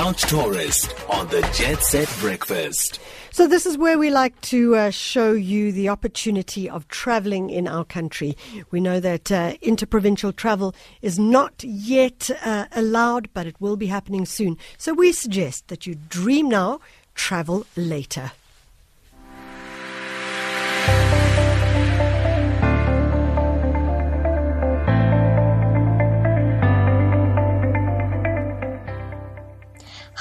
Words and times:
Couch 0.00 0.22
Tourist 0.22 0.94
on 1.10 1.28
the 1.28 1.42
Jet 1.52 1.82
Set 1.82 2.08
Breakfast. 2.20 2.98
So, 3.32 3.46
this 3.46 3.66
is 3.66 3.76
where 3.76 3.98
we 3.98 4.08
like 4.08 4.40
to 4.40 4.74
uh, 4.74 4.88
show 4.88 5.32
you 5.32 5.72
the 5.72 5.90
opportunity 5.90 6.70
of 6.70 6.88
traveling 6.88 7.50
in 7.50 7.68
our 7.68 7.84
country. 7.84 8.34
We 8.70 8.80
know 8.80 8.98
that 8.98 9.30
uh, 9.30 9.56
interprovincial 9.60 10.32
travel 10.32 10.74
is 11.02 11.18
not 11.18 11.62
yet 11.62 12.30
uh, 12.42 12.64
allowed, 12.72 13.28
but 13.34 13.46
it 13.46 13.60
will 13.60 13.76
be 13.76 13.88
happening 13.88 14.24
soon. 14.24 14.56
So, 14.78 14.94
we 14.94 15.12
suggest 15.12 15.68
that 15.68 15.86
you 15.86 15.96
dream 16.08 16.48
now, 16.48 16.80
travel 17.14 17.66
later. 17.76 18.32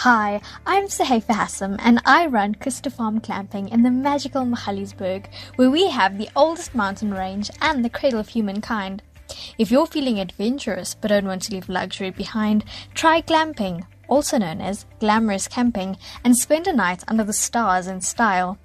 Hi, 0.03 0.39
I'm 0.65 0.85
Sahifa 0.85 1.35
Hassam 1.35 1.75
and 1.79 2.01
I 2.05 2.25
run 2.27 2.55
Koester 2.55 2.89
Farm 2.89 3.19
Glamping 3.19 3.69
in 3.69 3.83
the 3.83 3.91
magical 3.91 4.45
Magaliesberg, 4.45 5.25
where 5.57 5.69
we 5.69 5.89
have 5.89 6.17
the 6.17 6.29
oldest 6.37 6.73
mountain 6.73 7.13
range 7.13 7.51
and 7.59 7.83
the 7.83 7.89
cradle 7.89 8.21
of 8.21 8.29
humankind. 8.29 9.03
If 9.57 9.71
you're 9.71 9.85
feeling 9.85 10.17
adventurous 10.17 10.95
but 10.95 11.09
don't 11.09 11.25
want 11.25 11.41
to 11.41 11.51
leave 11.51 11.67
luxury 11.67 12.11
behind, 12.11 12.63
try 12.93 13.21
glamping, 13.21 13.85
also 14.07 14.37
known 14.37 14.61
as 14.61 14.85
glamorous 15.01 15.49
camping, 15.49 15.97
and 16.23 16.33
spend 16.33 16.67
a 16.67 16.71
night 16.71 17.03
under 17.09 17.25
the 17.25 17.33
stars 17.33 17.87
in 17.87 17.99
style. 17.99 18.57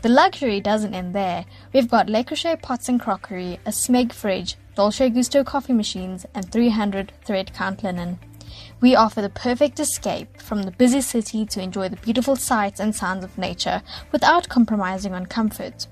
The 0.00 0.08
luxury 0.08 0.62
doesn't 0.62 0.94
end 0.94 1.14
there. 1.14 1.44
We've 1.74 1.90
got 1.90 2.08
Le 2.08 2.24
Creuset 2.24 2.62
pots 2.62 2.88
and 2.88 2.98
crockery, 2.98 3.60
a 3.66 3.70
Smeg 3.70 4.14
fridge, 4.14 4.56
Dolce 4.76 5.10
Gusto 5.10 5.44
coffee 5.44 5.74
machines, 5.74 6.24
and 6.34 6.50
300 6.50 7.12
thread 7.22 7.52
count 7.52 7.82
linen. 7.84 8.18
We 8.80 8.96
offer 8.96 9.22
the 9.22 9.28
perfect 9.28 9.78
escape 9.80 10.40
from 10.40 10.62
the 10.62 10.70
busy 10.70 11.00
city 11.00 11.44
to 11.46 11.60
enjoy 11.60 11.88
the 11.88 11.96
beautiful 11.96 12.36
sights 12.36 12.78
and 12.80 12.94
sounds 12.94 13.24
of 13.24 13.38
nature 13.38 13.82
without 14.12 14.48
compromising 14.48 15.14
on 15.14 15.26
comfort. 15.26 15.88